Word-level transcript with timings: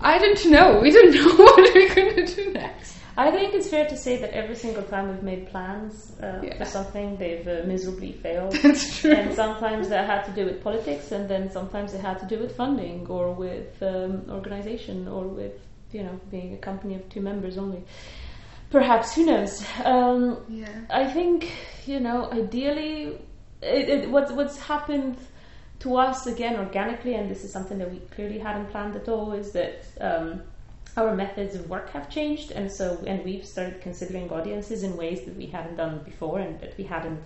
I 0.00 0.18
don't 0.18 0.46
know. 0.50 0.80
We 0.80 0.90
don't 0.90 1.14
know 1.18 1.34
what 1.44 1.56
we're 1.74 1.94
going 1.94 2.26
to 2.26 2.34
do 2.34 2.52
next. 2.52 2.96
I 3.16 3.30
think 3.30 3.52
it's 3.54 3.68
fair 3.68 3.86
to 3.86 3.96
say 3.96 4.16
that 4.18 4.30
every 4.32 4.54
single 4.54 4.82
time 4.84 5.08
we've 5.10 5.22
made 5.22 5.48
plans 5.50 6.12
uh, 6.22 6.40
Yeah. 6.42 6.56
for 6.56 6.64
something, 6.64 7.16
they've 7.18 7.46
uh, 7.46 7.66
miserably 7.66 8.12
failed. 8.12 8.52
That's 8.62 8.98
true. 9.00 9.12
and 9.12 9.34
sometimes 9.34 9.88
that 9.90 10.06
had 10.06 10.24
to 10.24 10.32
do 10.32 10.46
with 10.46 10.62
politics, 10.62 11.12
and 11.12 11.28
then 11.28 11.50
sometimes 11.50 11.92
it 11.92 12.00
had 12.00 12.18
to 12.20 12.26
do 12.26 12.38
with 12.38 12.56
funding 12.56 13.06
or 13.08 13.32
with 13.32 13.82
um, 13.82 14.24
organization 14.30 15.06
or 15.08 15.24
with 15.26 15.52
you 15.92 16.02
know 16.04 16.18
being 16.30 16.54
a 16.54 16.58
company 16.58 16.94
of 16.94 17.06
two 17.10 17.20
members 17.20 17.58
only. 17.58 17.82
Perhaps 18.70 19.14
who 19.16 19.26
knows? 19.26 19.64
Um, 19.84 20.38
Yeah. 20.48 20.68
I 20.88 21.04
think 21.10 21.50
you 21.86 22.00
know 22.00 22.30
ideally, 22.32 23.18
it, 23.60 23.88
it, 23.90 24.10
what's 24.10 24.32
what's 24.32 24.58
happened 24.60 25.16
to 25.80 25.96
us 25.96 26.26
again 26.26 26.56
organically, 26.56 27.14
and 27.14 27.30
this 27.30 27.44
is 27.44 27.52
something 27.52 27.78
that 27.78 27.90
we 27.90 27.98
clearly 28.14 28.38
hadn't 28.38 28.70
planned 28.70 28.96
at 28.96 29.08
all, 29.08 29.32
is 29.32 29.52
that. 29.52 29.84
Um, 30.00 30.42
our 30.96 31.14
methods 31.14 31.54
of 31.54 31.70
work 31.70 31.90
have 31.90 32.10
changed 32.10 32.50
and 32.50 32.70
so 32.70 33.02
and 33.06 33.24
we've 33.24 33.46
started 33.46 33.80
considering 33.80 34.28
audiences 34.30 34.82
in 34.82 34.96
ways 34.96 35.24
that 35.24 35.36
we 35.36 35.46
hadn't 35.46 35.76
done 35.76 36.00
before 36.04 36.40
and 36.40 36.58
that 36.60 36.76
we 36.76 36.84
hadn't 36.84 37.22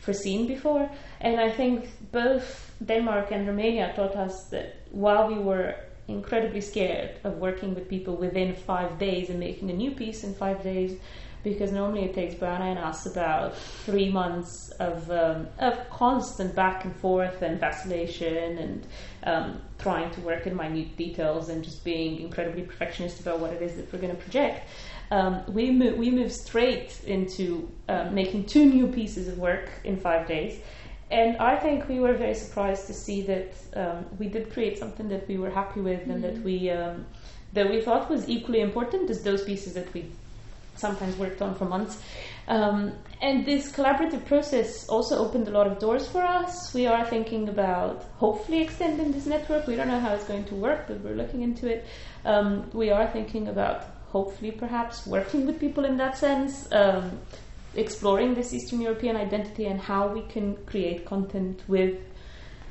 foreseen 0.00 0.46
before 0.46 0.88
and 1.20 1.40
i 1.40 1.50
think 1.50 1.88
both 2.12 2.72
denmark 2.84 3.30
and 3.30 3.46
romania 3.46 3.92
taught 3.96 4.14
us 4.16 4.44
that 4.50 4.76
while 4.90 5.28
we 5.28 5.38
were 5.38 5.74
incredibly 6.08 6.60
scared 6.60 7.18
of 7.24 7.38
working 7.38 7.74
with 7.74 7.88
people 7.88 8.14
within 8.16 8.54
five 8.54 8.98
days 8.98 9.30
and 9.30 9.40
making 9.40 9.70
a 9.70 9.74
new 9.74 9.90
piece 9.90 10.22
in 10.22 10.34
five 10.34 10.62
days 10.62 10.98
because 11.42 11.72
normally 11.72 12.04
it 12.04 12.14
takes 12.14 12.34
Brianna 12.34 12.70
and 12.70 12.78
us 12.78 13.06
about 13.06 13.56
three 13.56 14.10
months 14.10 14.70
of 14.78 15.10
um, 15.10 15.46
of 15.58 15.88
constant 15.90 16.54
back 16.54 16.84
and 16.84 16.94
forth 16.96 17.42
and 17.42 17.60
vacillation 17.60 18.58
and 18.58 18.86
um, 19.24 19.60
trying 19.78 20.10
to 20.12 20.20
work 20.20 20.46
in 20.46 20.56
minute 20.56 20.96
details 20.96 21.48
and 21.48 21.62
just 21.62 21.84
being 21.84 22.20
incredibly 22.20 22.62
perfectionist 22.62 23.20
about 23.20 23.40
what 23.40 23.52
it 23.52 23.62
is 23.62 23.76
that 23.76 23.92
we're 23.92 24.00
going 24.00 24.14
to 24.14 24.22
project. 24.22 24.66
Um, 25.10 25.42
we 25.48 25.70
mo- 25.70 25.94
we 25.94 26.10
moved 26.10 26.32
straight 26.32 27.00
into 27.06 27.70
um, 27.88 28.14
making 28.14 28.46
two 28.46 28.66
new 28.66 28.86
pieces 28.88 29.28
of 29.28 29.38
work 29.38 29.70
in 29.84 29.96
five 29.96 30.26
days. 30.26 30.60
And 31.10 31.36
I 31.36 31.56
think 31.56 31.88
we 31.88 32.00
were 32.00 32.14
very 32.14 32.34
surprised 32.34 32.88
to 32.88 32.94
see 32.94 33.22
that 33.22 33.54
um, 33.76 34.06
we 34.18 34.26
did 34.26 34.52
create 34.52 34.76
something 34.76 35.08
that 35.08 35.28
we 35.28 35.38
were 35.38 35.50
happy 35.50 35.80
with 35.80 36.02
and 36.08 36.22
that 36.24 36.42
we 36.42 36.70
um, 36.70 37.06
that 37.52 37.70
we 37.70 37.80
thought 37.80 38.10
was 38.10 38.28
equally 38.28 38.60
important 38.60 39.08
as 39.08 39.22
those 39.22 39.44
pieces 39.44 39.74
that 39.74 39.92
we 39.94 40.10
sometimes 40.78 41.16
worked 41.16 41.42
on 41.42 41.54
for 41.54 41.64
months. 41.64 42.00
Um, 42.48 42.92
and 43.20 43.44
this 43.44 43.72
collaborative 43.72 44.24
process 44.26 44.88
also 44.88 45.18
opened 45.18 45.48
a 45.48 45.50
lot 45.50 45.66
of 45.66 45.78
doors 45.78 46.06
for 46.08 46.22
us. 46.22 46.72
We 46.74 46.86
are 46.86 47.04
thinking 47.04 47.48
about 47.48 48.04
hopefully 48.18 48.62
extending 48.62 49.10
this 49.12 49.26
network. 49.26 49.66
We 49.66 49.74
don't 49.74 49.88
know 49.88 50.00
how 50.00 50.14
it's 50.14 50.24
going 50.24 50.44
to 50.44 50.54
work, 50.54 50.86
but 50.86 51.00
we're 51.00 51.16
looking 51.16 51.42
into 51.42 51.66
it. 51.66 51.86
Um, 52.24 52.70
we 52.72 52.90
are 52.90 53.06
thinking 53.08 53.48
about 53.48 53.84
hopefully 54.08 54.50
perhaps 54.50 55.06
working 55.06 55.46
with 55.46 55.58
people 55.58 55.84
in 55.84 55.96
that 55.96 56.16
sense, 56.16 56.70
um, 56.72 57.18
exploring 57.74 58.34
this 58.34 58.54
Eastern 58.54 58.80
European 58.80 59.16
identity 59.16 59.66
and 59.66 59.80
how 59.80 60.08
we 60.08 60.22
can 60.22 60.56
create 60.66 61.04
content 61.04 61.62
with 61.68 61.98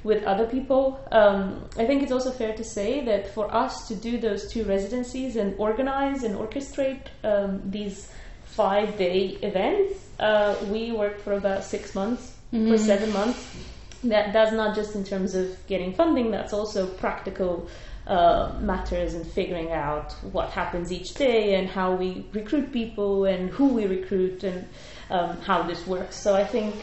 with 0.05 0.23
other 0.23 0.45
people. 0.45 1.03
Um, 1.11 1.67
I 1.77 1.85
think 1.87 2.03
it's 2.03 2.11
also 2.11 2.31
fair 2.31 2.53
to 2.55 2.63
say 2.63 3.03
that 3.05 3.33
for 3.33 3.53
us 3.53 3.87
to 3.87 3.95
do 3.95 4.19
those 4.19 4.51
two 4.51 4.63
residencies 4.63 5.35
and 5.35 5.55
organize 5.57 6.23
and 6.23 6.35
orchestrate 6.35 7.07
um, 7.23 7.61
these 7.65 8.07
five 8.45 8.97
day 8.99 9.37
events, 9.41 9.95
uh, 10.19 10.55
we 10.69 10.91
worked 10.91 11.21
for 11.21 11.33
about 11.33 11.63
six 11.63 11.95
months, 11.95 12.35
for 12.51 12.77
seven 12.77 13.11
months. 13.11 13.57
That 14.03 14.31
that's 14.31 14.53
not 14.53 14.75
just 14.75 14.95
in 14.95 15.03
terms 15.03 15.33
of 15.33 15.47
getting 15.65 15.91
funding. 15.91 16.29
That's 16.29 16.53
also 16.53 16.85
practical 16.85 17.67
uh, 18.05 18.53
matters 18.61 19.15
and 19.15 19.25
figuring 19.25 19.71
out 19.71 20.13
what 20.31 20.51
happens 20.51 20.91
each 20.91 21.15
day 21.15 21.55
and 21.55 21.67
how 21.67 21.95
we 21.95 22.27
recruit 22.31 22.71
people 22.71 23.25
and 23.25 23.49
who 23.49 23.69
we 23.69 23.87
recruit 23.87 24.43
and 24.43 24.67
um, 25.09 25.41
how 25.41 25.63
this 25.63 25.87
works. 25.87 26.15
So 26.15 26.35
I 26.35 26.43
think 26.43 26.75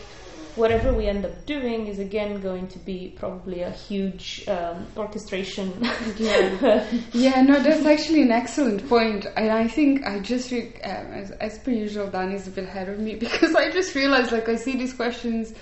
whatever 0.56 0.92
we 0.92 1.06
end 1.06 1.24
up 1.24 1.46
doing 1.46 1.86
is 1.86 1.98
again 1.98 2.40
going 2.40 2.68
to 2.68 2.78
be 2.78 3.14
probably 3.18 3.62
a 3.62 3.70
huge 3.70 4.44
um, 4.48 4.86
orchestration. 4.96 5.72
Yeah. 6.18 6.86
Yeah, 7.12 7.42
no, 7.42 7.62
that's 7.62 7.84
actually 7.86 8.22
an 8.22 8.32
excellent 8.32 8.88
point, 8.88 9.26
and 9.36 9.50
I 9.50 9.68
think 9.68 10.04
I 10.04 10.18
just, 10.20 10.50
re- 10.50 10.74
um, 10.84 11.06
as, 11.12 11.30
as 11.32 11.58
per 11.60 11.70
usual, 11.70 12.08
Dani's 12.08 12.46
a 12.48 12.50
bit 12.50 12.64
ahead 12.64 12.88
of 12.88 12.98
me 12.98 13.14
because 13.26 13.54
I 13.54 13.70
just 13.70 13.94
realized, 13.94 14.32
like, 14.32 14.48
I 14.48 14.56
see 14.56 14.76
these 14.76 14.92
questions. 14.94 15.52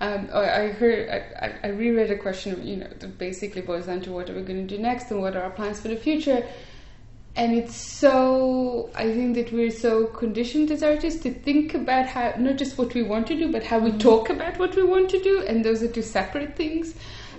Um, 0.00 0.28
I 0.32 0.68
heard, 0.68 1.08
I, 1.08 1.46
I- 1.46 1.58
I 1.64 1.68
reread 1.70 2.10
a 2.10 2.16
question, 2.18 2.66
you 2.66 2.76
know, 2.76 2.88
that 2.98 3.18
basically 3.18 3.62
boils 3.62 3.86
down 3.86 4.00
to 4.02 4.12
what 4.12 4.28
are 4.28 4.34
we 4.34 4.42
going 4.42 4.66
to 4.66 4.76
do 4.76 4.80
next 4.82 5.10
and 5.10 5.20
what 5.22 5.36
are 5.36 5.42
our 5.42 5.50
plans 5.50 5.80
for 5.80 5.88
the 5.88 5.96
future. 5.96 6.46
And 7.36 7.52
it's 7.54 7.76
so, 7.76 8.88
I 8.94 9.12
think 9.12 9.34
that 9.34 9.52
we're 9.52 9.70
so 9.70 10.06
conditioned 10.06 10.70
as 10.70 10.82
artists 10.82 11.22
to 11.24 11.34
think 11.34 11.74
about 11.74 12.06
how, 12.06 12.32
not 12.38 12.56
just 12.56 12.78
what 12.78 12.94
we 12.94 13.02
want 13.02 13.26
to 13.26 13.36
do, 13.36 13.52
but 13.52 13.62
how 13.62 13.78
we 13.78 13.92
talk 13.92 14.30
about 14.30 14.58
what 14.58 14.74
we 14.74 14.82
want 14.82 15.10
to 15.10 15.22
do, 15.22 15.42
and 15.42 15.62
those 15.62 15.82
are 15.82 15.88
two 15.88 16.00
separate 16.00 16.56
things. 16.56 16.94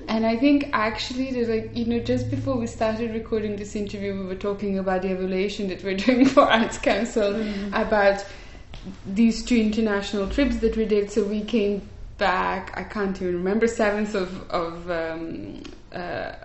And 0.07 0.25
I 0.25 0.37
think 0.37 0.69
actually, 0.71 1.31
that 1.31 1.49
like 1.49 1.75
you 1.75 1.85
know, 1.85 1.99
just 1.99 2.29
before 2.29 2.55
we 2.57 2.67
started 2.67 3.11
recording 3.11 3.55
this 3.55 3.75
interview, 3.75 4.13
we 4.19 4.25
were 4.25 4.35
talking 4.35 4.77
about 4.77 5.01
the 5.01 5.09
evaluation 5.09 5.67
that 5.69 5.83
we're 5.83 5.97
doing 6.07 6.25
for 6.25 6.43
Arts 6.43 6.77
Council 6.77 7.43
about 7.73 8.23
these 9.05 9.43
two 9.43 9.57
international 9.57 10.29
trips 10.29 10.57
that 10.57 10.77
we 10.77 10.85
did. 10.85 11.11
So 11.11 11.23
we 11.23 11.41
came 11.41 11.81
back. 12.19 12.71
I 12.77 12.83
can't 12.83 13.19
even 13.21 13.35
remember 13.35 13.67
seventh 13.67 14.13
of 14.13 14.49
of. 14.51 14.91
Um, 14.91 15.63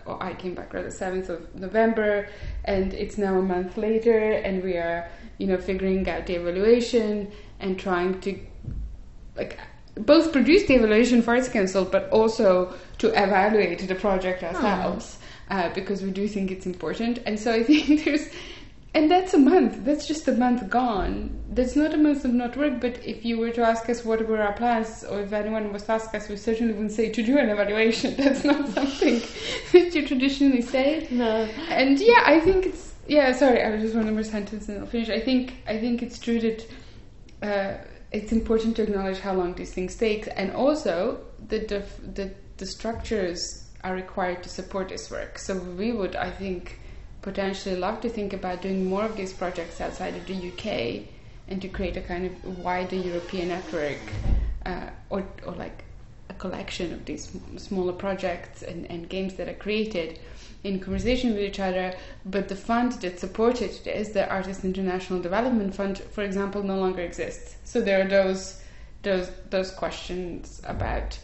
or 0.06 0.22
I 0.22 0.34
came 0.34 0.54
back 0.54 0.72
rather 0.72 0.90
seventh 0.90 1.28
of 1.28 1.54
November, 1.54 2.28
and 2.64 2.92
it's 2.94 3.18
now 3.18 3.38
a 3.38 3.42
month 3.42 3.76
later, 3.76 4.18
and 4.18 4.62
we 4.62 4.76
are 4.76 5.08
you 5.38 5.46
know 5.46 5.58
figuring 5.58 6.08
out 6.08 6.26
the 6.26 6.34
evaluation 6.34 7.30
and 7.60 7.78
trying 7.78 8.20
to 8.20 8.38
like 9.36 9.58
both 9.94 10.32
produce 10.32 10.66
the 10.66 10.74
evaluation 10.74 11.22
for 11.22 11.34
Arts 11.34 11.48
Council, 11.48 11.84
but 11.84 12.08
also 12.10 12.74
to 12.98 13.08
evaluate 13.08 13.86
the 13.86 13.94
project 13.94 14.42
ourselves 14.42 15.18
uh, 15.50 15.68
because 15.74 16.02
we 16.02 16.10
do 16.10 16.26
think 16.26 16.50
it's 16.50 16.66
important. 16.66 17.18
And 17.26 17.38
so 17.38 17.52
I 17.52 17.62
think 17.62 18.04
there's, 18.04 18.28
and 18.94 19.10
that's 19.10 19.32
a 19.32 19.38
month. 19.38 19.84
That's 19.84 20.06
just 20.06 20.28
a 20.28 20.32
month 20.32 20.68
gone. 20.68 21.42
That's 21.48 21.76
not 21.76 21.94
a 21.94 21.96
month 21.96 22.24
of 22.24 22.32
not 22.34 22.56
work. 22.56 22.80
But 22.80 23.04
if 23.04 23.24
you 23.24 23.38
were 23.38 23.50
to 23.50 23.62
ask 23.62 23.88
us 23.88 24.04
what 24.04 24.26
were 24.28 24.40
our 24.40 24.52
plans, 24.52 25.02
or 25.04 25.20
if 25.20 25.32
anyone 25.32 25.72
was 25.72 25.84
to 25.84 25.92
ask 25.92 26.14
us, 26.14 26.28
we 26.28 26.36
certainly 26.36 26.74
wouldn't 26.74 26.92
say 26.92 27.10
to 27.10 27.22
do 27.22 27.38
an 27.38 27.48
evaluation. 27.48 28.14
That's 28.18 28.44
not 28.44 28.68
something 28.68 29.22
that 29.72 29.94
you 29.94 30.06
traditionally 30.06 30.62
say. 30.62 31.08
no. 31.10 31.48
And 31.70 31.98
yeah, 32.00 32.22
I 32.26 32.40
think 32.40 32.66
it's 32.66 32.92
yeah. 33.06 33.32
Sorry, 33.32 33.62
I 33.62 33.70
was 33.70 33.82
just 33.82 33.94
one 33.94 34.12
more 34.12 34.22
sentence 34.22 34.68
and 34.68 34.80
I'll 34.80 34.86
finish. 34.86 35.08
I 35.08 35.20
think 35.20 35.54
I 35.66 35.78
think 35.78 36.02
it's 36.02 36.18
true 36.18 36.40
that 36.40 36.66
uh, 37.42 37.78
it's 38.10 38.32
important 38.32 38.76
to 38.76 38.82
acknowledge 38.82 39.20
how 39.20 39.32
long 39.32 39.54
these 39.54 39.72
things 39.72 39.96
take, 39.96 40.28
and 40.36 40.52
also 40.52 41.20
that 41.48 41.68
the 41.68 41.82
the 42.14 42.30
the 42.58 42.66
structures 42.66 43.70
are 43.84 43.94
required 43.94 44.42
to 44.42 44.48
support 44.48 44.88
this 44.90 45.10
work. 45.10 45.38
So 45.38 45.56
we 45.56 45.92
would, 45.92 46.14
I 46.14 46.30
think, 46.30 46.78
potentially 47.22 47.76
love 47.76 48.00
to 48.02 48.08
think 48.08 48.32
about 48.32 48.62
doing 48.62 48.88
more 48.88 49.04
of 49.04 49.16
these 49.16 49.32
projects 49.32 49.80
outside 49.80 50.14
of 50.16 50.26
the 50.26 50.34
UK, 50.50 51.06
and 51.48 51.62
to 51.62 51.68
create 51.68 51.96
a 51.96 52.00
kind 52.00 52.26
of 52.26 52.58
wider 52.58 52.96
European 52.96 53.48
network, 53.48 53.98
uh, 54.66 54.88
or 55.10 55.24
or 55.46 55.52
like 55.52 55.84
a 56.28 56.34
collection 56.34 56.92
of 56.92 57.04
these 57.04 57.30
smaller 57.56 57.92
projects 57.92 58.62
and, 58.62 58.90
and 58.90 59.08
games 59.08 59.34
that 59.34 59.48
are 59.48 59.54
created 59.54 60.18
in 60.64 60.78
conversation 60.78 61.34
with 61.34 61.42
each 61.42 61.60
other. 61.60 61.94
But 62.24 62.48
the 62.48 62.56
fund 62.56 62.92
that 63.02 63.18
supported 63.18 63.70
this, 63.84 64.10
the 64.10 64.28
Artist 64.28 64.64
International 64.64 65.20
Development 65.20 65.74
Fund, 65.74 65.98
for 65.98 66.22
example, 66.22 66.62
no 66.62 66.78
longer 66.78 67.02
exists. 67.02 67.56
So 67.64 67.80
there 67.80 68.04
are 68.04 68.08
those 68.08 68.60
those 69.02 69.30
those 69.50 69.70
questions 69.70 70.62
about 70.64 71.18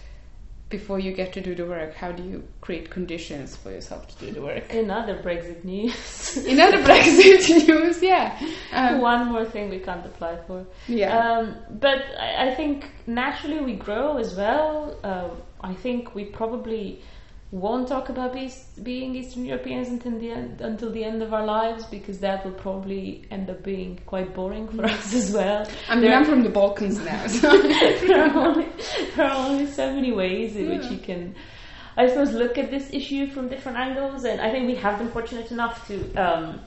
before 0.71 0.99
you 0.99 1.13
get 1.13 1.33
to 1.33 1.41
do 1.41 1.55
the 1.55 1.65
work, 1.65 1.95
how 1.95 2.13
do 2.13 2.23
you 2.23 2.43
create 2.61 2.91
conditions 2.91 3.57
for 3.57 3.71
yourself 3.71 4.07
to 4.09 4.27
do 4.27 4.33
the 4.33 4.43
work? 4.43 4.73
In 4.73 4.91
other 4.91 5.17
Brexit 5.17 5.65
news, 5.65 6.37
In 6.47 6.61
other 6.61 6.79
Brexit 6.83 7.49
news, 7.69 8.03
yeah, 8.03 8.39
um, 8.73 9.01
one 9.01 9.29
more 9.33 9.45
thing 9.47 9.71
we 9.71 9.79
can't 9.79 10.05
apply 10.05 10.37
for. 10.47 10.67
yeah, 10.87 11.17
Um, 11.19 11.57
but 11.81 11.99
I, 12.19 12.51
I 12.51 12.55
think 12.55 12.87
naturally 13.07 13.61
we 13.61 13.75
grow 13.75 14.19
as 14.19 14.35
well. 14.37 14.95
Um, 15.03 15.31
I 15.63 15.75
think 15.75 16.15
we 16.15 16.25
probably 16.27 17.03
won't 17.51 17.89
talk 17.89 18.11
about 18.11 18.35
be- 18.35 18.53
being 18.83 19.15
Eastern 19.15 19.45
Europeans 19.47 19.89
until 19.89 20.19
the 20.19 20.31
end 20.31 20.61
until 20.61 20.91
the 20.93 21.03
end 21.03 21.23
of 21.23 21.33
our 21.33 21.47
lives 21.47 21.87
because 21.87 22.19
that 22.19 22.45
will 22.45 22.53
probably 22.53 23.25
end 23.31 23.49
up 23.49 23.63
being 23.63 23.99
quite 24.05 24.35
boring 24.35 24.69
for 24.69 24.85
us 24.85 25.15
as 25.15 25.33
well. 25.33 25.67
I 25.89 25.95
mean, 25.95 26.05
there- 26.05 26.15
I'm 26.15 26.25
from 26.27 26.43
the 26.43 26.51
Balkans 26.51 26.99
now, 27.03 27.27
so 27.41 27.51
there, 27.63 28.21
are 28.23 28.37
only, 28.49 28.67
there 29.17 29.27
are 29.27 29.47
only 29.49 29.67
so 29.67 29.95
many 29.95 30.13
ways 30.13 30.57
in 30.57 30.69
which 30.69 30.91
you 30.91 30.99
can, 30.99 31.35
I 31.97 32.09
suppose, 32.09 32.33
look 32.33 32.59
at 32.59 32.71
this 32.71 32.93
issue 32.93 33.31
from 33.31 33.49
different 33.49 33.79
angles. 33.79 34.25
And 34.25 34.41
I 34.43 34.51
think 34.51 34.67
we 34.67 34.75
have 34.77 34.99
been 34.99 35.09
fortunate 35.11 35.51
enough 35.51 35.87
to, 35.89 36.15
um, 36.17 36.61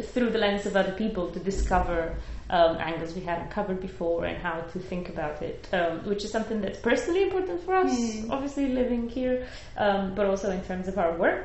through 0.00 0.30
the 0.30 0.38
lens 0.38 0.64
of 0.64 0.76
other 0.76 0.92
people, 0.92 1.30
to 1.32 1.38
discover 1.40 2.16
um, 2.50 2.76
angles 2.78 3.14
we 3.14 3.20
hadn't 3.22 3.50
covered 3.50 3.80
before 3.80 4.24
and 4.24 4.36
how 4.42 4.60
to 4.72 4.78
think 4.78 5.08
about 5.08 5.40
it, 5.42 5.68
um, 5.72 6.00
which 6.08 6.24
is 6.24 6.30
something 6.32 6.60
that's 6.60 6.80
personally 6.80 7.22
important 7.22 7.62
for 7.64 7.74
us, 7.74 7.90
Mm. 7.92 8.30
obviously 8.30 8.66
living 8.68 9.08
here, 9.08 9.46
um, 9.76 10.14
but 10.16 10.26
also 10.26 10.50
in 10.50 10.60
terms 10.62 10.88
of 10.88 10.98
our 10.98 11.12
work. 11.16 11.42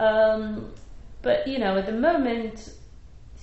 Um, 0.00 0.72
but 1.22 1.46
you 1.46 1.58
know, 1.58 1.76
at 1.76 1.86
the 1.86 1.92
moment, 1.92 2.72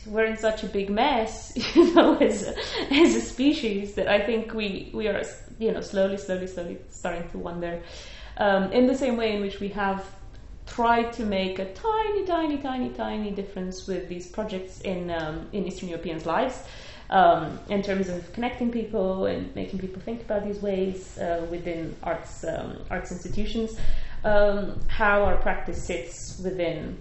we're 0.07 0.25
in 0.25 0.38
such 0.38 0.63
a 0.63 0.68
big 0.68 0.89
mess, 0.89 1.54
you 1.75 1.94
know, 1.94 2.15
as 2.18 2.44
a, 2.48 2.54
as 2.94 3.16
a 3.16 3.21
species 3.21 3.94
that 3.95 4.07
I 4.07 4.19
think 4.25 4.54
we 4.54 4.89
we 4.94 5.07
are, 5.07 5.21
you 5.59 5.71
know, 5.71 5.81
slowly, 5.81 6.18
slowly, 6.18 6.48
slowly 6.48 6.77
starting 6.89 7.30
to 7.30 7.38
wonder. 7.38 7.81
Um, 8.38 8.71
in 8.71 8.88
the 8.88 8.95
same 8.98 9.16
way 9.18 9.36
in 9.36 9.42
which 9.42 9.59
we 9.59 9.69
have 9.69 10.04
tried 10.66 11.13
to 11.13 11.24
make 11.25 11.59
a 11.59 11.71
tiny, 11.74 12.25
tiny, 12.25 12.57
tiny, 12.57 12.89
tiny 12.89 13.31
difference 13.31 13.86
with 13.88 14.07
these 14.09 14.27
projects 14.27 14.81
in 14.81 15.12
um, 15.12 15.48
in 15.54 15.66
Eastern 15.68 15.89
Europeans' 15.89 16.25
lives. 16.25 16.63
Um, 17.13 17.60
in 17.69 17.83
terms 17.83 18.10
of 18.10 18.33
connecting 18.33 18.71
people 18.71 19.27
and 19.27 19.54
making 19.56 19.77
people 19.77 20.01
think 20.01 20.24
about 20.24 20.44
these 20.44 20.60
ways 20.63 21.15
uh, 21.19 21.45
within 21.51 21.95
arts 22.01 22.44
um, 22.44 22.80
arts 22.89 23.12
institutions, 23.12 23.77
um, 24.24 24.80
how 24.88 25.24
our 25.24 25.38
practice 25.38 25.83
sits 25.83 26.39
within 26.44 26.98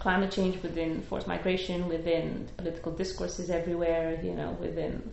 climate 0.00 0.30
change, 0.30 0.62
within 0.62 1.00
forced 1.02 1.26
migration, 1.26 1.88
within 1.88 2.46
political 2.58 2.92
discourses 2.92 3.48
everywhere, 3.48 4.20
you 4.22 4.34
know, 4.34 4.50
within 4.60 5.10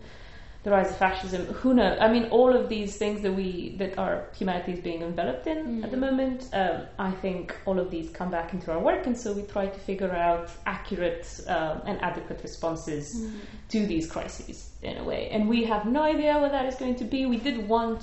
the 0.66 0.72
rise 0.72 0.90
of 0.90 0.98
fascism. 0.98 1.46
Who 1.46 1.76
knows? 1.76 2.00
I 2.02 2.12
mean, 2.12 2.26
all 2.32 2.52
of 2.54 2.70
these 2.70 2.98
things 2.98 3.22
that 3.22 3.32
we 3.32 3.76
that 3.78 4.00
our 4.00 4.26
humanity 4.36 4.72
is 4.74 4.80
being 4.80 5.04
enveloped 5.04 5.46
in 5.46 5.60
mm. 5.60 5.84
at 5.84 5.92
the 5.92 5.98
moment. 5.98 6.50
Um, 6.54 6.82
I 6.98 7.12
think 7.12 7.56
all 7.68 7.80
of 7.80 7.92
these 7.92 8.10
come 8.10 8.32
back 8.32 8.52
into 8.52 8.72
our 8.72 8.80
work, 8.80 9.06
and 9.06 9.16
so 9.16 9.32
we 9.32 9.44
try 9.44 9.68
to 9.68 9.80
figure 9.80 10.12
out 10.12 10.50
accurate 10.66 11.28
um, 11.48 11.84
and 11.86 12.02
adequate 12.02 12.42
responses 12.42 13.16
mm. 13.16 13.40
to 13.70 13.86
these 13.86 14.10
crises 14.10 14.72
in 14.82 14.98
a 14.98 15.04
way. 15.04 15.30
And 15.30 15.48
we 15.48 15.66
have 15.66 15.86
no 15.86 16.02
idea 16.02 16.34
what 16.40 16.52
that 16.52 16.66
is 16.66 16.76
going 16.76 16.96
to 16.96 17.04
be. 17.04 17.28
We 17.28 17.38
did 17.38 17.70
want 17.70 18.02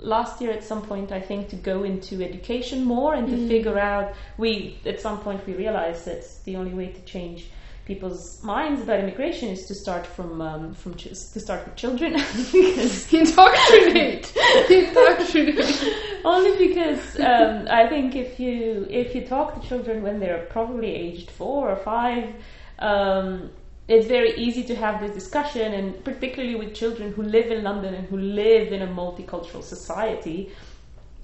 last 0.00 0.40
year 0.40 0.50
at 0.50 0.64
some 0.64 0.82
point 0.82 1.12
I 1.12 1.20
think 1.20 1.50
to 1.50 1.56
go 1.56 1.84
into 1.84 2.22
education 2.22 2.84
more 2.84 3.14
and 3.14 3.28
to 3.28 3.36
mm. 3.36 3.46
figure 3.46 3.78
out 3.78 4.14
we 4.36 4.80
at 4.84 4.98
some 4.98 5.20
point 5.20 5.46
we 5.46 5.52
realized 5.52 6.06
that 6.06 6.24
the 6.44 6.56
only 6.56 6.72
way 6.72 6.88
to 6.88 7.00
change 7.02 7.50
people's 7.84 8.42
minds 8.42 8.82
about 8.82 9.00
immigration 9.00 9.48
is 9.48 9.66
to 9.66 9.74
start 9.74 10.06
from 10.06 10.40
um, 10.40 10.74
from 10.74 10.94
ch- 10.94 11.14
to 11.32 11.40
start 11.40 11.64
with 11.64 11.76
children. 11.76 12.12
Because 12.52 13.12
indoctrinate. 13.20 14.32
Indoctrinate. 14.70 15.94
Only 16.24 16.68
because 16.68 17.18
um, 17.20 17.66
I 17.70 17.88
think 17.88 18.16
if 18.16 18.38
you 18.38 18.86
if 18.90 19.14
you 19.14 19.26
talk 19.26 19.60
to 19.60 19.68
children 19.68 20.02
when 20.02 20.20
they're 20.20 20.46
probably 20.50 20.94
aged 20.94 21.30
four 21.30 21.70
or 21.70 21.76
five 21.76 22.34
um, 22.78 23.50
it's 23.90 24.06
very 24.06 24.36
easy 24.36 24.62
to 24.62 24.74
have 24.76 25.00
this 25.00 25.12
discussion, 25.12 25.74
and 25.74 26.04
particularly 26.04 26.54
with 26.54 26.74
children 26.74 27.12
who 27.12 27.22
live 27.22 27.50
in 27.50 27.64
London 27.64 27.92
and 27.92 28.06
who 28.06 28.16
live 28.16 28.72
in 28.72 28.82
a 28.82 28.86
multicultural 28.86 29.64
society, 29.64 30.52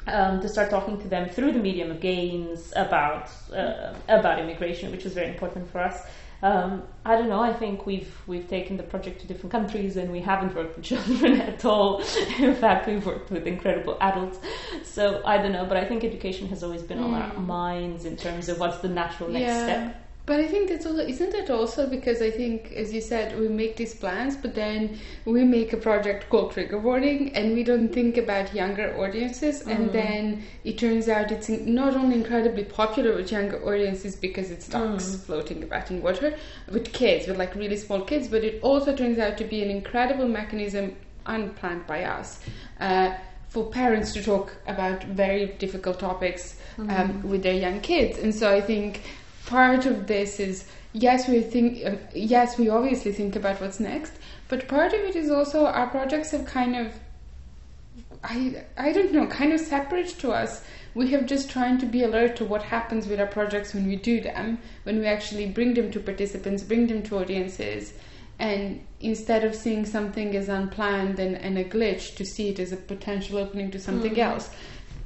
um, 0.08 0.40
to 0.40 0.48
start 0.48 0.70
talking 0.70 1.00
to 1.00 1.08
them 1.08 1.28
through 1.28 1.52
the 1.52 1.58
medium 1.60 1.90
of 1.92 2.00
games 2.00 2.72
about 2.74 3.30
uh, 3.52 3.94
about 4.08 4.40
immigration, 4.40 4.90
which 4.90 5.04
was 5.04 5.14
very 5.14 5.28
important 5.28 5.70
for 5.70 5.80
us. 5.80 6.06
Um, 6.42 6.82
I 7.04 7.16
don't 7.16 7.28
know. 7.28 7.40
I 7.40 7.52
think 7.52 7.86
we've 7.86 8.14
we've 8.26 8.48
taken 8.48 8.76
the 8.76 8.82
project 8.82 9.20
to 9.22 9.26
different 9.26 9.52
countries, 9.52 9.96
and 9.96 10.12
we 10.12 10.20
haven't 10.20 10.54
worked 10.54 10.76
with 10.76 10.84
children 10.92 11.40
at 11.40 11.64
all. 11.64 12.02
In 12.38 12.54
fact, 12.54 12.86
we've 12.86 13.04
worked 13.04 13.30
with 13.30 13.46
incredible 13.46 13.96
adults. 14.00 14.38
So 14.82 15.22
I 15.24 15.38
don't 15.38 15.52
know, 15.52 15.64
but 15.64 15.76
I 15.76 15.84
think 15.84 16.04
education 16.04 16.48
has 16.48 16.62
always 16.62 16.82
been 16.82 16.98
mm. 16.98 17.04
on 17.04 17.14
our 17.14 17.30
mm. 17.30 17.46
minds 17.46 18.04
in 18.04 18.16
terms 18.16 18.48
of 18.48 18.58
what's 18.58 18.78
the 18.78 18.88
natural 18.88 19.30
next 19.30 19.42
yeah. 19.42 19.64
step. 19.64 20.05
But 20.26 20.40
I 20.40 20.48
think 20.48 20.68
that's 20.68 20.84
also 20.84 21.06
isn't 21.06 21.34
it 21.34 21.50
also 21.50 21.86
because 21.86 22.20
I 22.20 22.32
think 22.32 22.72
as 22.72 22.92
you 22.92 23.00
said 23.00 23.38
we 23.38 23.46
make 23.46 23.76
these 23.76 23.94
plans 23.94 24.36
but 24.36 24.56
then 24.56 24.98
we 25.24 25.44
make 25.44 25.72
a 25.72 25.76
project 25.76 26.28
called 26.28 26.50
trigger 26.50 26.78
warning 26.78 27.32
and 27.36 27.54
we 27.54 27.62
don't 27.62 27.90
think 27.90 28.16
about 28.16 28.52
younger 28.52 28.92
audiences 28.98 29.62
mm. 29.62 29.70
and 29.72 29.92
then 29.92 30.42
it 30.64 30.78
turns 30.78 31.08
out 31.08 31.30
it's 31.30 31.48
not 31.48 31.94
only 31.94 32.16
incredibly 32.16 32.64
popular 32.64 33.14
with 33.14 33.30
younger 33.30 33.64
audiences 33.64 34.16
because 34.16 34.50
it's 34.50 34.66
ducks 34.66 35.04
mm. 35.04 35.20
floating 35.26 35.62
about 35.62 35.92
in 35.92 36.02
water 36.02 36.36
with 36.72 36.92
kids 36.92 37.28
with 37.28 37.38
like 37.38 37.54
really 37.54 37.76
small 37.76 38.00
kids 38.00 38.26
but 38.26 38.42
it 38.42 38.60
also 38.64 38.96
turns 38.96 39.20
out 39.20 39.38
to 39.38 39.44
be 39.44 39.62
an 39.62 39.70
incredible 39.70 40.26
mechanism 40.26 40.96
unplanned 41.26 41.86
by 41.86 42.02
us 42.02 42.40
uh, 42.80 43.14
for 43.48 43.70
parents 43.70 44.12
to 44.12 44.20
talk 44.20 44.56
about 44.66 45.04
very 45.04 45.46
difficult 45.58 46.00
topics 46.00 46.56
um, 46.78 46.88
mm. 46.88 47.22
with 47.22 47.44
their 47.44 47.54
young 47.54 47.80
kids 47.80 48.18
and 48.18 48.34
so 48.34 48.52
I 48.52 48.60
think 48.60 49.02
part 49.46 49.86
of 49.86 50.06
this 50.06 50.38
is 50.40 50.66
yes 50.92 51.28
we 51.28 51.40
think 51.40 51.84
uh, 51.84 51.96
yes 52.14 52.58
we 52.58 52.68
obviously 52.68 53.12
think 53.12 53.36
about 53.36 53.60
what's 53.60 53.80
next 53.80 54.12
but 54.48 54.68
part 54.68 54.92
of 54.92 55.00
it 55.00 55.16
is 55.16 55.30
also 55.30 55.66
our 55.66 55.88
projects 55.88 56.32
have 56.32 56.44
kind 56.44 56.76
of 56.76 56.92
I 58.24 58.64
I 58.76 58.92
don't 58.92 59.12
know 59.12 59.26
kind 59.26 59.52
of 59.52 59.60
separate 59.60 60.08
to 60.20 60.32
us 60.32 60.64
we 60.94 61.10
have 61.10 61.26
just 61.26 61.50
trying 61.50 61.78
to 61.78 61.86
be 61.86 62.02
alert 62.02 62.36
to 62.36 62.44
what 62.44 62.62
happens 62.62 63.06
with 63.06 63.20
our 63.20 63.26
projects 63.26 63.74
when 63.74 63.86
we 63.86 63.96
do 63.96 64.20
them 64.20 64.58
when 64.84 64.98
we 64.98 65.06
actually 65.06 65.46
bring 65.46 65.74
them 65.74 65.90
to 65.92 66.00
participants 66.00 66.62
bring 66.62 66.86
them 66.86 67.02
to 67.04 67.18
audiences 67.18 67.92
and 68.38 68.84
instead 69.00 69.44
of 69.44 69.54
seeing 69.54 69.86
something 69.86 70.36
as 70.36 70.48
unplanned 70.48 71.18
and, 71.18 71.36
and 71.36 71.58
a 71.58 71.64
glitch 71.64 72.16
to 72.16 72.24
see 72.24 72.48
it 72.48 72.58
as 72.58 72.72
a 72.72 72.76
potential 72.76 73.38
opening 73.38 73.70
to 73.70 73.78
something 73.78 74.12
mm-hmm. 74.12 74.32
else 74.32 74.50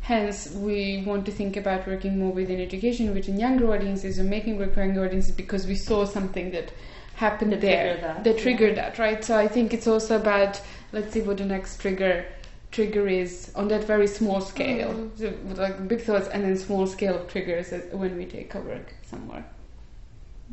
Hence, 0.02 0.50
we 0.52 1.02
want 1.06 1.26
to 1.26 1.32
think 1.32 1.56
about 1.56 1.86
working 1.86 2.18
more 2.18 2.32
within 2.32 2.60
education, 2.60 3.14
within 3.14 3.38
younger 3.38 3.72
audiences, 3.72 4.18
or 4.18 4.24
making 4.24 4.58
work 4.58 4.74
for 4.74 4.82
younger 4.84 5.04
audiences 5.04 5.32
because 5.32 5.66
we 5.66 5.74
saw 5.74 6.04
something 6.04 6.50
that 6.52 6.72
happened 7.16 7.52
that 7.52 7.60
there 7.60 7.98
that, 8.00 8.24
that 8.24 8.38
triggered 8.38 8.76
yeah. 8.76 8.88
that, 8.88 8.98
right? 8.98 9.22
So 9.22 9.36
I 9.36 9.46
think 9.46 9.74
it's 9.74 9.86
also 9.86 10.18
about 10.18 10.60
let's 10.92 11.12
see 11.12 11.20
what 11.20 11.36
the 11.36 11.44
next 11.44 11.80
trigger 11.80 12.24
trigger 12.70 13.08
is 13.08 13.52
on 13.54 13.68
that 13.68 13.84
very 13.84 14.06
small 14.06 14.40
scale, 14.40 14.94
mm. 14.94 15.18
so 15.18 15.34
like 15.60 15.86
big 15.86 16.00
thoughts 16.00 16.28
and 16.28 16.44
then 16.44 16.56
small 16.56 16.86
scale 16.86 17.24
triggers 17.26 17.72
when 17.92 18.16
we 18.16 18.24
take 18.24 18.54
our 18.54 18.62
work 18.62 18.94
somewhere. 19.04 19.44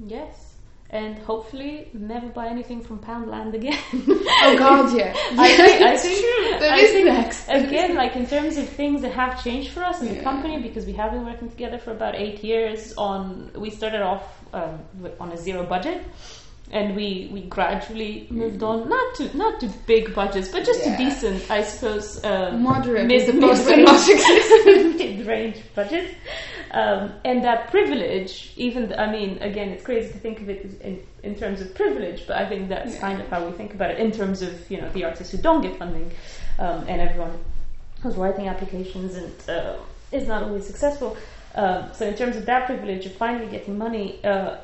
Yes 0.06 0.47
and 0.90 1.18
hopefully 1.20 1.90
never 1.94 2.28
buy 2.28 2.48
anything 2.48 2.82
from 2.82 3.00
Poundland 3.00 3.54
again. 3.54 3.78
oh 3.94 4.56
God, 4.58 4.98
yeah. 4.98 5.14
I 5.38 5.56
think, 5.58 5.82
I 5.82 5.98
think, 5.98 6.20
true. 6.20 6.60
That 6.60 6.74
I 6.74 6.78
is 6.78 6.92
think 6.92 7.08
next. 7.08 7.48
again, 7.50 7.96
like 7.96 8.16
in 8.16 8.26
terms 8.26 8.58
of 8.58 8.70
things 8.70 9.02
that 9.02 9.12
have 9.12 9.44
changed 9.44 9.72
for 9.72 9.84
us 9.84 10.02
as 10.02 10.10
yeah. 10.10 10.20
a 10.20 10.24
company, 10.24 10.62
because 10.62 10.86
we 10.86 10.94
have 10.94 11.12
been 11.12 11.26
working 11.26 11.50
together 11.50 11.78
for 11.78 11.92
about 11.92 12.16
eight 12.16 12.44
years. 12.44 12.94
On 12.98 13.52
we 13.56 13.70
started 13.70 14.02
off 14.02 14.24
um, 14.54 14.80
on 15.20 15.32
a 15.32 15.38
zero 15.38 15.66
budget, 15.66 16.04
and 16.72 16.96
we 16.96 17.30
we 17.32 17.42
gradually 17.42 18.28
moved 18.30 18.62
on 18.62 18.90
not 18.90 19.16
to 19.16 19.38
not 19.38 19.60
to 19.62 19.68
big 19.86 20.14
budgets, 20.14 20.50
but 20.50 20.66
just 20.66 20.86
yeah. 20.86 20.98
to 20.98 21.04
decent, 21.04 21.50
I 21.50 21.64
suppose, 21.64 22.24
um, 22.26 22.62
moderate 22.62 23.08
mid, 23.08 23.34
mid, 23.34 25.26
range 25.28 25.58
budgets. 25.74 26.14
Um, 26.72 27.14
and 27.24 27.44
that 27.46 27.72
privilege, 27.72 28.52
even 28.58 28.94
I 28.94 29.10
mean, 29.10 29.38
again, 29.38 29.70
it's 29.70 29.84
crazy 29.84 30.12
to 30.12 30.20
think 30.20 30.42
of 30.42 30.50
it 30.50 30.82
in, 30.82 31.02
in 31.24 31.36
terms 31.36 31.62
of 31.62 31.74
privilege, 31.74 32.28
but 32.28 32.36
I 32.36 32.48
think 32.48 32.68
that's 32.68 32.96
yeah. 32.96 33.02
kind 33.02 33.22
of 33.22 33.30
how 33.30 33.46
we 33.46 33.54
think 33.54 33.74
about 33.74 33.92
it 33.92 34.00
in 34.00 34.12
terms 34.12 34.42
of 34.42 34.70
you 34.70 34.82
know 34.82 34.90
the 34.90 35.06
artists 35.06 35.32
who 35.32 35.38
don't 35.38 35.62
get 35.62 35.78
funding 35.78 36.12
um, 36.60 36.84
and 36.88 37.00
everyone 37.00 37.40
who's 38.02 38.16
writing 38.16 38.48
applications 38.50 39.16
and 39.16 39.50
uh, 39.50 39.78
is 40.12 40.28
not 40.28 40.44
always 40.44 40.68
successful. 40.68 41.16
Um, 41.56 41.90
so 41.94 42.06
in 42.06 42.16
terms 42.16 42.36
of 42.36 42.46
that 42.46 42.68
privilege 42.68 43.06
of 43.06 43.16
finally 43.16 43.48
getting 43.48 43.78
money, 43.78 44.24
uh, 44.24 44.58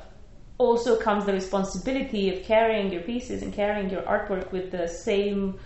also 0.58 0.98
comes 0.98 1.26
the 1.26 1.34
responsibility 1.34 2.36
of 2.36 2.44
carrying 2.44 2.92
your 2.92 3.02
pieces 3.02 3.42
and 3.42 3.54
carrying 3.54 3.90
your 3.90 4.02
artwork 4.04 4.52
with 4.52 4.72
the 4.72 4.88
same 4.88 5.60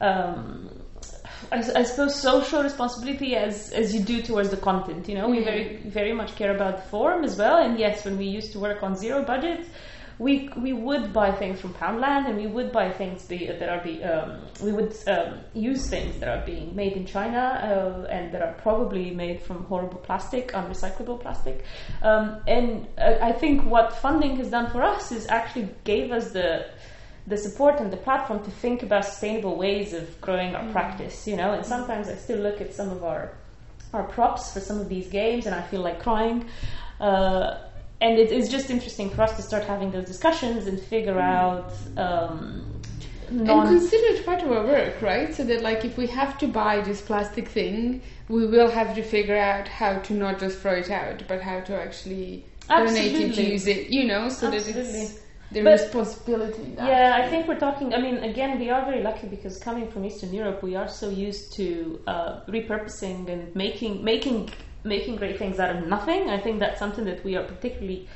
um, 0.00 0.68
I, 1.52 1.58
I, 1.58 1.82
suppose 1.82 2.20
social 2.20 2.62
responsibility 2.62 3.36
as 3.36 3.70
as 3.70 3.94
you 3.94 4.00
do 4.02 4.22
towards 4.22 4.50
the 4.50 4.56
content. 4.56 5.08
You 5.08 5.16
know, 5.16 5.28
mm-hmm. 5.28 5.36
we 5.36 5.44
very 5.44 5.76
very 5.84 6.12
much 6.12 6.34
care 6.36 6.54
about 6.54 6.76
the 6.78 6.88
form 6.88 7.24
as 7.24 7.36
well. 7.36 7.58
And 7.58 7.78
yes, 7.78 8.04
when 8.04 8.16
we 8.16 8.26
used 8.26 8.52
to 8.52 8.58
work 8.60 8.82
on 8.82 8.96
zero 8.96 9.22
budget, 9.22 9.66
we 10.18 10.48
we 10.56 10.72
would 10.72 11.12
buy 11.12 11.32
things 11.32 11.60
from 11.60 11.74
Poundland, 11.74 12.28
and 12.28 12.36
we 12.36 12.46
would 12.46 12.70
buy 12.70 12.90
things 12.90 13.24
be, 13.26 13.46
that 13.46 13.68
are 13.68 13.82
be 13.82 14.02
um, 14.04 14.40
we 14.62 14.72
would 14.72 14.94
um, 15.08 15.40
use 15.54 15.88
things 15.88 16.18
that 16.18 16.28
are 16.28 16.44
being 16.46 16.74
made 16.76 16.92
in 16.92 17.04
China 17.06 17.38
uh, 17.38 18.06
and 18.08 18.32
that 18.32 18.42
are 18.42 18.52
probably 18.54 19.10
made 19.10 19.42
from 19.42 19.64
horrible 19.64 19.98
plastic, 19.98 20.52
unrecyclable 20.52 21.20
plastic. 21.20 21.64
Um, 22.02 22.40
and 22.46 22.86
uh, 22.96 23.18
I 23.20 23.32
think 23.32 23.64
what 23.64 23.92
funding 23.96 24.36
has 24.36 24.50
done 24.50 24.70
for 24.70 24.82
us 24.82 25.10
is 25.10 25.26
actually 25.28 25.68
gave 25.82 26.12
us 26.12 26.32
the 26.32 26.66
the 27.26 27.36
support 27.36 27.80
and 27.80 27.92
the 27.92 27.96
platform 27.96 28.44
to 28.44 28.50
think 28.50 28.82
about 28.82 29.04
sustainable 29.04 29.56
ways 29.56 29.94
of 29.94 30.20
growing 30.20 30.54
our 30.54 30.64
mm. 30.64 30.72
practice, 30.72 31.26
you 31.26 31.36
know. 31.36 31.52
And 31.52 31.64
sometimes 31.64 32.08
I 32.08 32.14
still 32.14 32.38
look 32.38 32.60
at 32.60 32.74
some 32.74 32.90
of 32.90 33.02
our 33.02 33.32
our 33.92 34.04
props 34.04 34.52
for 34.52 34.60
some 34.60 34.80
of 34.80 34.88
these 34.88 35.08
games, 35.08 35.46
and 35.46 35.54
I 35.54 35.62
feel 35.62 35.80
like 35.80 36.00
crying. 36.02 36.44
Uh, 37.00 37.58
and 38.04 38.18
it 38.18 38.30
is 38.30 38.50
just 38.50 38.68
interesting 38.68 39.08
for 39.08 39.22
us 39.22 39.34
to 39.36 39.42
start 39.42 39.64
having 39.64 39.90
those 39.90 40.04
discussions 40.04 40.66
and 40.66 40.78
figure 40.78 41.14
mm. 41.14 41.34
out. 41.40 41.72
Um, 41.96 42.70
and 43.28 43.46
consider 43.46 44.08
it 44.14 44.26
part 44.26 44.42
of 44.42 44.52
our 44.52 44.64
work, 44.66 45.00
right? 45.00 45.34
So 45.34 45.42
that, 45.44 45.62
like, 45.62 45.84
if 45.86 45.96
we 45.96 46.06
have 46.08 46.36
to 46.42 46.46
buy 46.46 46.82
this 46.82 47.00
plastic 47.00 47.48
thing, 47.48 48.02
we 48.28 48.46
will 48.46 48.70
have 48.70 48.94
to 48.96 49.02
figure 49.02 49.36
out 49.36 49.66
how 49.66 49.92
to 50.00 50.12
not 50.12 50.38
just 50.38 50.58
throw 50.58 50.74
it 50.74 50.90
out, 50.90 51.24
but 51.26 51.40
how 51.40 51.60
to 51.60 51.74
actually 51.74 52.44
Absolutely. 52.68 53.12
donate 53.12 53.30
it, 53.30 53.34
to 53.36 53.42
use 53.54 53.66
it, 53.66 53.86
you 53.88 54.04
know, 54.06 54.28
so 54.28 54.52
Absolutely. 54.52 54.82
that 54.82 55.02
it's 55.02 55.20
the 55.52 55.62
but, 55.62 55.80
responsibility. 55.80 56.74
Yeah, 56.76 57.22
I 57.22 57.28
think 57.30 57.48
we're 57.48 57.58
talking. 57.58 57.94
I 57.94 58.00
mean, 58.00 58.16
again, 58.32 58.58
we 58.58 58.68
are 58.68 58.84
very 58.84 59.02
lucky 59.02 59.28
because 59.28 59.58
coming 59.58 59.90
from 59.90 60.04
Eastern 60.04 60.32
Europe, 60.34 60.62
we 60.62 60.76
are 60.76 60.88
so 60.88 61.08
used 61.08 61.54
to 61.56 62.00
uh, 62.06 62.40
repurposing 62.48 63.28
and 63.30 63.54
making 63.56 64.04
making 64.04 64.50
making 64.84 65.16
great 65.16 65.38
things 65.38 65.58
out 65.58 65.74
of 65.74 65.86
nothing. 65.86 66.28
I 66.30 66.38
think 66.38 66.60
that's 66.60 66.78
something 66.78 67.04
that 67.06 67.24
we 67.24 67.36
are 67.36 67.44
particularly 67.44 68.08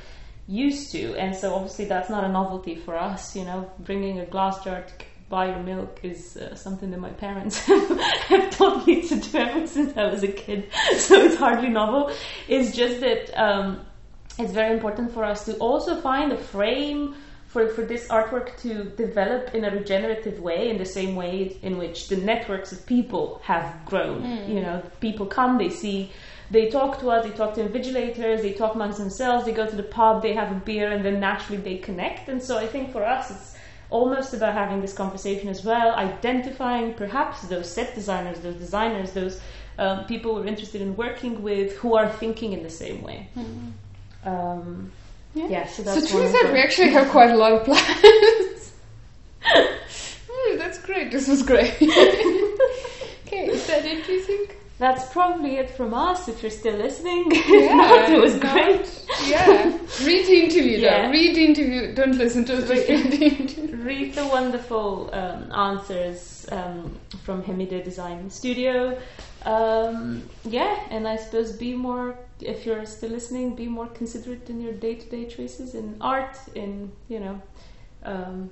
used 0.47 0.91
to. 0.91 1.15
And 1.15 1.35
so 1.35 1.53
obviously 1.53 1.85
that's 1.85 2.09
not 2.09 2.23
a 2.23 2.29
novelty 2.29 2.75
for 2.75 2.95
us, 2.95 3.35
you 3.35 3.43
know, 3.43 3.69
bringing 3.79 4.19
a 4.19 4.25
glass 4.25 4.63
jar 4.63 4.81
to 4.81 5.05
buy 5.29 5.45
your 5.45 5.59
milk 5.59 5.99
is 6.01 6.37
uh, 6.37 6.55
something 6.55 6.89
that 6.89 6.99
my 6.99 7.11
parents 7.11 7.59
have 7.67 8.49
taught 8.49 8.85
me 8.87 9.07
to 9.07 9.15
do 9.15 9.37
ever 9.37 9.67
since 9.67 9.95
I 9.95 10.05
was 10.07 10.23
a 10.23 10.27
kid. 10.27 10.71
So 10.97 11.21
it's 11.21 11.35
hardly 11.35 11.69
novel. 11.69 12.11
It's 12.47 12.75
just 12.75 12.99
that 13.01 13.31
um, 13.39 13.85
it's 14.39 14.51
very 14.51 14.73
important 14.73 15.13
for 15.13 15.23
us 15.23 15.45
to 15.45 15.55
also 15.57 16.01
find 16.01 16.31
a 16.31 16.37
frame 16.37 17.15
for, 17.47 17.67
for 17.69 17.83
this 17.83 18.07
artwork 18.07 18.57
to 18.61 18.85
develop 18.95 19.55
in 19.55 19.65
a 19.65 19.71
regenerative 19.71 20.39
way, 20.39 20.69
in 20.69 20.77
the 20.77 20.85
same 20.85 21.15
way 21.15 21.57
in 21.61 21.77
which 21.77 22.07
the 22.07 22.17
networks 22.17 22.71
of 22.71 22.85
people 22.85 23.41
have 23.43 23.85
grown. 23.85 24.21
Mm. 24.21 24.49
You 24.49 24.61
know, 24.61 24.83
people 24.99 25.25
come, 25.25 25.57
they 25.57 25.69
see, 25.69 26.11
they 26.51 26.69
talk 26.69 26.99
to 26.99 27.09
us, 27.09 27.25
they 27.25 27.31
talk 27.31 27.53
to 27.55 27.63
invigilators, 27.63 28.41
they 28.41 28.53
talk 28.53 28.75
amongst 28.75 28.97
themselves, 28.97 29.45
they 29.45 29.51
go 29.51 29.67
to 29.67 29.75
the 29.75 29.83
pub, 29.83 30.21
they 30.21 30.33
have 30.33 30.51
a 30.51 30.59
beer, 30.59 30.91
and 30.91 31.05
then 31.05 31.19
naturally 31.19 31.61
they 31.61 31.77
connect. 31.77 32.27
And 32.29 32.41
so 32.41 32.57
I 32.57 32.65
think 32.65 32.91
for 32.91 33.03
us, 33.05 33.29
it's 33.29 33.55
almost 33.89 34.33
about 34.33 34.53
having 34.53 34.81
this 34.81 34.93
conversation 34.93 35.49
as 35.49 35.63
well, 35.63 35.95
identifying 35.95 36.93
perhaps 36.93 37.41
those 37.43 37.71
set 37.71 37.95
designers, 37.95 38.39
those 38.39 38.55
designers, 38.55 39.11
those 39.13 39.41
um, 39.77 40.05
people 40.05 40.35
we're 40.35 40.45
interested 40.45 40.81
in 40.81 40.95
working 40.95 41.41
with 41.41 41.75
who 41.77 41.95
are 41.95 42.09
thinking 42.09 42.53
in 42.53 42.63
the 42.63 42.69
same 42.69 43.01
way. 43.01 43.27
Mm-hmm. 43.37 44.29
Um, 44.29 44.91
yeah. 45.33 45.47
yeah, 45.47 45.67
so 45.67 45.83
that's 45.83 46.09
so 46.09 46.25
out 46.25 46.53
we 46.53 46.59
actually 46.59 46.89
have 46.89 47.09
quite 47.09 47.29
a 47.29 47.37
lot 47.37 47.53
of 47.53 47.63
plans. 47.63 48.73
mm, 49.45 50.57
that's 50.57 50.79
great. 50.79 51.11
This 51.11 51.27
was 51.27 51.43
great. 51.43 51.73
okay, 51.81 53.47
is 53.47 53.65
that 53.67 53.85
it? 53.85 54.05
Do 54.05 54.11
you 54.11 54.21
think? 54.21 54.57
That's 54.79 55.11
probably 55.11 55.57
it 55.57 55.69
from 55.69 55.93
us. 55.93 56.29
If 56.29 56.41
you're 56.41 56.49
still 56.49 56.77
listening, 56.77 57.29
yeah, 57.49 57.75
not, 57.75 58.09
it 58.09 58.21
was 58.21 58.35
not, 58.35 58.53
great. 58.53 59.05
Yeah, 59.27 59.77
read 60.03 60.25
the 60.25 60.43
interview. 60.45 60.77
Yeah. 60.79 61.05
Though. 61.05 61.11
Read 61.11 61.35
the 61.35 61.45
interview. 61.45 61.93
Don't 61.93 62.17
listen 62.17 62.45
to 62.45 62.57
us. 62.57 62.69
Read 62.69 63.11
the 63.11 63.25
interview. 63.25 63.75
Read 63.83 64.13
the 64.15 64.25
wonderful 64.27 65.09
um, 65.13 65.51
answers 65.51 66.47
um, 66.51 66.97
from 67.23 67.43
Hemide 67.43 67.83
Design 67.83 68.29
Studio. 68.29 68.97
Um, 69.45 70.23
yeah, 70.45 70.79
and 70.89 71.07
I 71.07 71.17
suppose 71.17 71.51
be 71.51 71.73
more 71.73 72.17
if 72.41 72.65
you're 72.65 72.85
still 72.85 73.11
listening, 73.11 73.55
be 73.55 73.67
more 73.67 73.87
considerate 73.87 74.49
in 74.49 74.61
your 74.61 74.73
day-to-day 74.73 75.25
choices 75.25 75.75
in 75.75 75.97
art, 75.99 76.37
in 76.55 76.91
you 77.07 77.19
know, 77.19 77.41
um, 78.03 78.49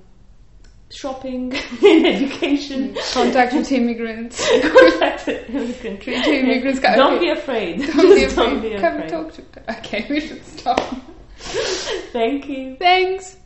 shopping, 0.90 1.52
in 1.82 2.06
education. 2.06 2.94
Mm. 2.94 3.12
Contact 3.12 3.54
with 3.54 3.70
immigrants. 3.72 4.40
Contact 4.62 5.26
with 5.26 5.50
immigrants. 5.50 6.04
Treat 6.04 6.26
immigrants. 6.26 6.80
Don't 6.80 7.20
be 7.20 7.30
afraid. 7.30 7.80
Don't 7.80 8.14
be 8.14 8.24
afraid. 8.24 8.36
Don't 8.36 8.62
be 8.62 8.70
Come 8.76 8.96
afraid. 8.96 9.08
talk 9.08 9.32
to. 9.34 9.42
Okay, 9.78 10.06
we 10.08 10.20
should 10.20 10.44
stop. 10.44 10.80
Thank 12.12 12.48
you. 12.48 12.76
Thanks. 12.76 13.36